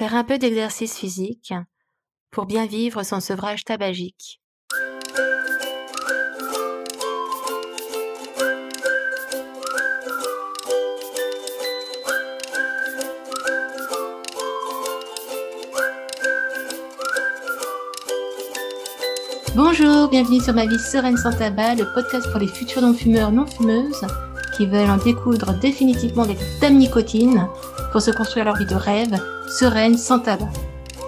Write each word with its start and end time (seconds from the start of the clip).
Faire 0.00 0.14
un 0.14 0.24
peu 0.24 0.38
d'exercice 0.38 0.96
physique 0.96 1.52
pour 2.30 2.46
bien 2.46 2.64
vivre 2.64 3.02
son 3.02 3.20
sevrage 3.20 3.64
tabagique. 3.64 4.40
Bonjour, 19.54 20.08
bienvenue 20.08 20.40
sur 20.40 20.54
Ma 20.54 20.64
vie 20.64 20.78
sereine 20.78 21.18
sans 21.18 21.36
tabac, 21.36 21.74
le 21.74 21.92
podcast 21.92 22.26
pour 22.30 22.40
les 22.40 22.48
futurs 22.48 22.80
non-fumeurs 22.80 23.32
non-fumeuses 23.32 24.06
qui 24.56 24.64
veulent 24.64 24.88
en 24.88 24.96
découdre 24.96 25.52
définitivement 25.60 26.24
des 26.24 26.38
dames 26.62 26.78
nicotine 26.78 27.46
pour 27.92 28.00
se 28.00 28.10
construire 28.10 28.46
leur 28.46 28.56
vie 28.56 28.64
de 28.64 28.74
rêve, 28.74 29.20
sereine, 29.50 29.98
sans 29.98 30.20
tabac. 30.20 30.48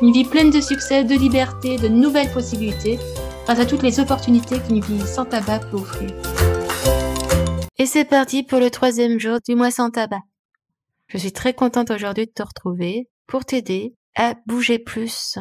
Une 0.03 0.13
vie 0.13 0.25
pleine 0.25 0.51
de 0.51 0.61
succès, 0.61 1.05
de 1.05 1.15
liberté, 1.15 1.77
de 1.77 1.89
nouvelles 1.89 2.33
possibilités, 2.33 2.99
grâce 3.45 3.61
à 3.61 3.67
toutes 3.67 3.83
les 3.83 4.01
opportunités 4.01 4.59
qu'une 4.61 4.81
vie 4.81 5.07
sans 5.07 5.25
tabac 5.25 5.61
peut 5.71 5.77
offrir. 5.77 6.11
Et 7.79 7.87
c'est 7.87 8.05
parti 8.05 8.43
pour 8.43 8.59
le 8.59 8.71
troisième 8.71 9.19
jour 9.19 9.39
du 9.47 9.55
mois 9.55 9.71
sans 9.71 9.91
tabac. 9.91 10.23
Je 11.07 11.19
suis 11.19 11.33
très 11.33 11.55
contente 11.55 11.91
aujourd'hui 11.91 12.27
de 12.27 12.33
te 12.33 12.43
retrouver 12.43 13.09
pour 13.27 13.45
t'aider 13.45 13.95
à 14.17 14.35
bouger 14.47 14.79
plus. 14.79 15.39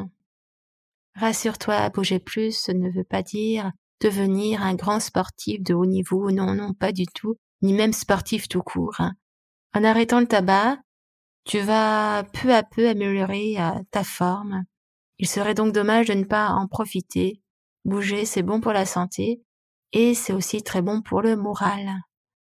Rassure-toi, 1.15 1.89
bouger 1.89 2.19
plus 2.19 2.69
ne 2.69 2.89
veut 2.89 3.03
pas 3.03 3.23
dire 3.23 3.71
devenir 3.99 4.63
un 4.63 4.75
grand 4.75 4.99
sportif 4.99 5.61
de 5.61 5.73
haut 5.73 5.85
niveau, 5.85 6.31
non, 6.31 6.55
non, 6.55 6.73
pas 6.73 6.91
du 6.91 7.05
tout, 7.05 7.35
ni 7.61 7.73
même 7.73 7.93
sportif 7.93 8.47
tout 8.47 8.63
court. 8.63 8.95
Hein. 8.99 9.13
En 9.73 9.83
arrêtant 9.83 10.19
le 10.19 10.27
tabac, 10.27 10.77
tu 11.45 11.59
vas 11.59 12.23
peu 12.41 12.53
à 12.53 12.63
peu 12.63 12.87
améliorer 12.87 13.55
euh, 13.59 13.71
ta 13.91 14.03
forme. 14.03 14.63
Il 15.17 15.27
serait 15.27 15.53
donc 15.53 15.73
dommage 15.73 16.07
de 16.07 16.13
ne 16.13 16.23
pas 16.23 16.49
en 16.49 16.67
profiter. 16.67 17.41
Bouger, 17.85 18.25
c'est 18.25 18.43
bon 18.43 18.61
pour 18.61 18.73
la 18.73 18.85
santé 18.85 19.41
et 19.91 20.13
c'est 20.13 20.33
aussi 20.33 20.61
très 20.63 20.81
bon 20.81 21.01
pour 21.01 21.21
le 21.21 21.35
moral. 21.35 21.89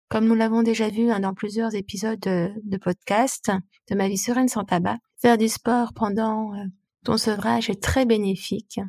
Comme 0.09 0.27
nous 0.27 0.35
l'avons 0.35 0.63
déjà 0.63 0.89
vu 0.89 1.11
hein, 1.11 1.21
dans 1.21 1.35
plusieurs 1.35 1.75
épisodes 1.75 2.21
de, 2.21 2.77
podcast 2.79 3.51
de 3.91 3.95
ma 3.95 4.09
vie 4.09 4.17
sereine 4.17 4.49
sans 4.49 4.65
tabac, 4.65 4.97
faire 5.21 5.37
du 5.37 5.49
sport 5.49 5.93
pendant 5.95 6.55
euh, 6.55 6.65
ton 7.05 7.19
sevrage 7.19 7.69
est 7.69 7.83
très 7.83 8.07
bénéfique 8.07 8.81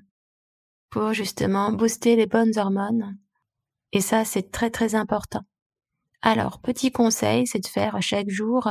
pour 0.89 1.13
justement 1.13 1.71
booster 1.71 2.15
les 2.15 2.25
bonnes 2.25 2.57
hormones. 2.57 3.17
Et 3.91 4.01
ça, 4.01 4.23
c'est 4.23 4.51
très 4.51 4.69
très 4.69 4.95
important. 4.95 5.41
Alors, 6.21 6.59
petit 6.59 6.91
conseil, 6.91 7.47
c'est 7.47 7.59
de 7.59 7.67
faire 7.67 8.01
chaque 8.01 8.29
jour 8.29 8.69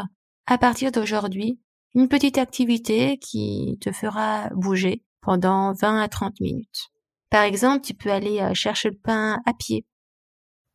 à 0.51 0.57
partir 0.57 0.91
d'aujourd'hui, 0.91 1.61
une 1.95 2.09
petite 2.09 2.39
activité 2.39 3.19
qui 3.19 3.77
te 3.83 3.93
fera 3.93 4.49
bouger 4.55 5.05
pendant 5.21 5.75
20 5.75 6.01
à 6.01 6.09
30 6.09 6.41
minutes. 6.41 6.89
Par 7.29 7.43
exemple, 7.43 7.85
tu 7.85 7.93
peux 7.93 8.11
aller 8.11 8.41
euh, 8.41 8.55
chercher 8.55 8.89
le 8.89 8.97
pain 8.97 9.43
à 9.45 9.53
pied, 9.53 9.85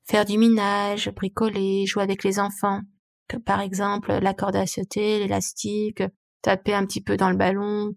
faire 0.06 0.26
du 0.26 0.38
minage, 0.38 1.10
bricoler, 1.10 1.88
jouer 1.88 2.04
avec 2.04 2.24
les 2.24 2.40
enfants, 2.40 2.82
que 3.28 3.38
par 3.38 3.62
exemple 3.62 4.12
la 4.12 4.36
corde 4.36 4.58
à 4.58 4.68
sauter, 4.68 5.18
l'élastique, 5.18 6.04
taper 6.44 6.76
un 6.76 6.86
petit 6.86 7.02
peu 7.02 7.18
dans 7.18 7.32
le 7.32 7.36
ballon, 7.38 7.96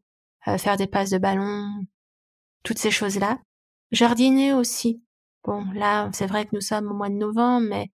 euh, 0.48 0.56
faire 0.56 0.78
des 0.78 0.86
passes 0.86 1.10
de 1.10 1.18
ballon, 1.18 1.68
toutes 2.62 2.78
ces 2.78 2.90
choses-là. 2.90 3.38
Jardiner 3.92 4.54
aussi. 4.54 5.02
Bon, 5.44 5.66
là, 5.74 6.08
c'est 6.14 6.26
vrai 6.26 6.46
que 6.46 6.54
nous 6.54 6.62
sommes 6.62 6.90
au 6.90 6.94
mois 6.94 7.10
de 7.10 7.16
novembre, 7.16 7.66
mais 7.68 7.90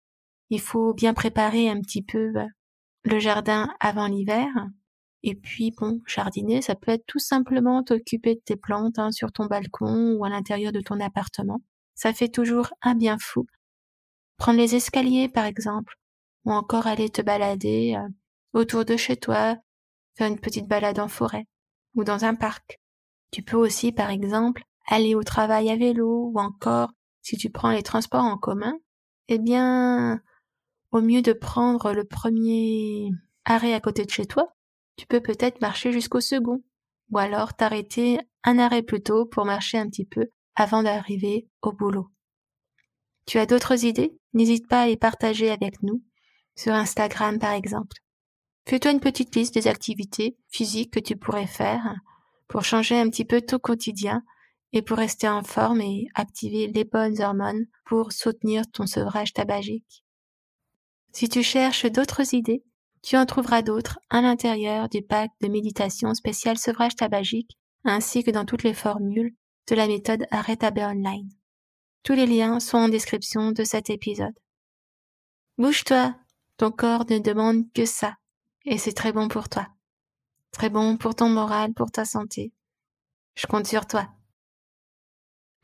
il 0.50 0.61
faut 0.61 0.92
bien 0.92 1.15
préparer 1.15 1.70
un 1.70 1.81
petit 1.81 2.03
peu 2.03 2.31
euh, 2.37 2.47
le 3.03 3.19
jardin 3.19 3.75
avant 3.81 4.06
l'hiver. 4.06 4.48
Et 5.23 5.34
puis 5.34 5.73
bon, 5.79 6.01
jardiner, 6.06 6.62
ça 6.62 6.75
peut 6.75 6.93
être 6.93 7.06
tout 7.06 7.19
simplement 7.19 7.83
t'occuper 7.83 8.37
de 8.37 8.41
tes 8.41 8.56
plantes 8.56 8.98
hein, 8.98 9.11
sur 9.12 9.33
ton 9.33 9.47
balcon 9.47 10.17
ou 10.19 10.25
à 10.25 10.31
l'intérieur 10.31 10.73
de 10.73 10.81
ton 10.81 10.98
appartement. 11.01 11.61
Ça 11.95 12.12
fait 12.15 12.28
toujours 12.28 12.73
un 12.83 12.95
bien 12.95 13.19
fou. 13.19 13.47
Prendre 14.39 14.59
les 14.59 14.75
escaliers 14.75 15.28
par 15.28 15.44
exemple, 15.44 15.97
ou 16.44 16.53
encore 16.53 16.87
aller 16.87 17.11
te 17.11 17.21
balader 17.21 17.97
euh, 17.97 18.09
autour 18.55 18.84
de 18.84 18.97
chez 18.97 19.17
toi, 19.17 19.56
faire 20.17 20.28
une 20.28 20.41
petite 20.41 20.67
balade 20.67 20.99
en 20.99 21.09
forêt 21.09 21.47
ou 21.94 22.05
dans 22.05 22.25
un 22.25 22.34
parc. 22.34 22.81
Tu 23.31 23.43
peux 23.43 23.56
aussi 23.56 23.93
par 23.93 24.11
exemple 24.11 24.62
aller 24.87 25.15
au 25.15 25.22
travail 25.22 25.71
à 25.71 25.77
vélo 25.77 26.31
ou 26.32 26.38
encore 26.41 26.91
si 27.22 27.37
tu 27.37 27.50
prends 27.50 27.71
les 27.71 27.82
transports 27.82 28.25
en 28.25 28.38
commun, 28.38 28.75
eh 29.28 29.38
bien 29.38 30.21
au 30.93 31.01
mieux 31.01 31.23
de 31.23 31.33
prendre 31.33 31.93
le 31.93 32.05
premier 32.05 33.11
arrêt 33.45 33.75
à 33.75 33.81
côté 33.81 34.05
de 34.05 34.11
chez 34.11 34.27
toi, 34.27 34.55
tu 34.97 35.06
peux 35.06 35.21
peut-être 35.21 35.61
marcher 35.61 35.93
jusqu'au 35.93 36.21
second, 36.21 36.62
ou 37.11 37.19
alors 37.19 37.55
t'arrêter 37.55 38.19
un 38.45 38.59
arrêt 38.59 38.83
plus 38.83 39.03
tôt 39.03 39.27
pour 39.27 39.45
marcher 39.45 39.79
un 39.79 39.89
petit 39.89 40.05
peu 40.05 40.27
avant 40.55 40.83
d'arriver 40.83 41.49
au 41.62 41.73
boulot. 41.73 42.09
Tu 43.27 43.39
as 43.39 43.47
d'autres 43.47 43.84
idées? 43.84 44.19
N'hésite 44.34 44.69
pas 44.69 44.83
à 44.83 44.87
les 44.87 44.97
partager 44.97 45.50
avec 45.50 45.83
nous, 45.83 46.03
sur 46.56 46.73
Instagram 46.73 47.39
par 47.39 47.53
exemple. 47.53 47.97
Fais-toi 48.67 48.93
une 48.93 49.00
petite 49.00 49.34
liste 49.34 49.55
des 49.55 49.69
activités 49.69 50.37
physiques 50.49 50.93
que 50.93 51.00
tu 51.00 51.17
pourrais 51.17 51.47
faire 51.47 51.95
pour 52.49 52.65
changer 52.65 52.99
un 52.99 53.09
petit 53.09 53.25
peu 53.25 53.41
ton 53.41 53.59
quotidien 53.59 54.23
et 54.73 54.83
pour 54.83 54.99
rester 54.99 55.29
en 55.29 55.43
forme 55.43 55.81
et 55.81 56.06
activer 56.15 56.69
les 56.69 56.84
bonnes 56.84 57.21
hormones 57.21 57.67
pour 57.84 58.12
soutenir 58.12 58.65
ton 58.73 58.87
sevrage 58.87 59.33
tabagique. 59.33 60.05
Si 61.12 61.28
tu 61.28 61.43
cherches 61.43 61.87
d'autres 61.87 62.34
idées, 62.34 62.62
tu 63.03 63.16
en 63.16 63.26
trouveras 63.26 63.62
d'autres 63.62 63.98
à 64.10 64.21
l'intérieur 64.21 64.88
du 64.88 65.03
pack 65.03 65.31
de 65.41 65.48
méditation 65.48 66.15
spécial 66.15 66.59
sevrage 66.59 66.97
tabagique 66.97 67.56
ainsi 67.84 68.22
que 68.22 68.31
dans 68.31 68.44
toutes 68.44 68.62
les 68.62 68.75
formules 68.75 69.34
de 69.69 69.75
la 69.75 69.87
méthode 69.87 70.26
Arrêt 70.31 70.56
Tabac 70.56 70.91
Online. 70.91 71.28
Tous 72.03 72.12
les 72.12 72.26
liens 72.26 72.60
sont 72.60 72.78
en 72.78 72.88
description 72.88 73.53
de 73.53 73.65
cet 73.65 73.91
épisode. 73.91 74.34
Bouge-toi, 75.59 76.15
ton 76.56 76.70
corps 76.70 77.04
ne 77.10 77.19
demande 77.19 77.70
que 77.72 77.84
ça, 77.84 78.16
et 78.65 78.78
c'est 78.78 78.93
très 78.93 79.12
bon 79.12 79.28
pour 79.28 79.49
toi. 79.49 79.66
Très 80.53 80.70
bon 80.70 80.97
pour 80.97 81.15
ton 81.15 81.28
moral, 81.28 81.72
pour 81.75 81.91
ta 81.91 82.04
santé. 82.04 82.53
Je 83.34 83.47
compte 83.47 83.66
sur 83.66 83.87
toi. 83.87 84.09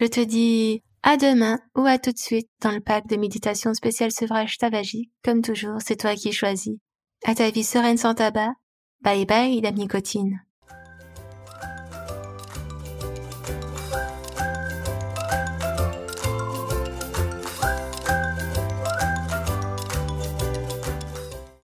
Je 0.00 0.06
te 0.06 0.20
dis 0.20 0.82
à 1.06 1.16
demain 1.16 1.60
ou 1.76 1.82
à 1.86 1.98
tout 1.98 2.10
de 2.10 2.18
suite 2.18 2.48
dans 2.60 2.72
le 2.72 2.80
pack 2.80 3.06
de 3.06 3.16
méditation 3.16 3.72
spéciale 3.74 4.10
sevrage 4.10 4.58
tabagique. 4.58 5.12
Comme 5.24 5.40
toujours, 5.40 5.80
c'est 5.80 5.94
toi 5.94 6.16
qui 6.16 6.32
choisis. 6.32 6.78
À 7.24 7.36
ta 7.36 7.48
vie 7.48 7.62
sereine 7.62 7.96
sans 7.96 8.14
tabac. 8.14 8.54
Bye 9.02 9.24
bye 9.24 9.60
la 9.60 9.70
nicotine. 9.70 10.40